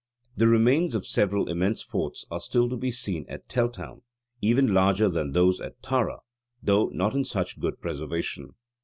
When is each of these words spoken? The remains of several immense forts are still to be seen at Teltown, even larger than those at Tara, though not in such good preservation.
The 0.35 0.47
remains 0.47 0.95
of 0.95 1.05
several 1.05 1.47
immense 1.47 1.83
forts 1.83 2.25
are 2.31 2.39
still 2.39 2.67
to 2.69 2.75
be 2.75 2.89
seen 2.89 3.23
at 3.29 3.47
Teltown, 3.47 4.01
even 4.41 4.73
larger 4.73 5.07
than 5.07 5.31
those 5.33 5.61
at 5.61 5.79
Tara, 5.83 6.21
though 6.59 6.87
not 6.89 7.13
in 7.13 7.23
such 7.23 7.59
good 7.59 7.79
preservation. 7.79 8.55